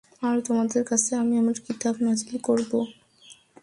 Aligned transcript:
আর 0.21 0.37
তোমাদের 0.47 0.83
কাছে 0.83 1.11
আমি 1.15 1.33
আমার 1.37 1.57
কিতাব 1.65 1.95
নাযিল 2.05 2.33
করব। 2.47 2.71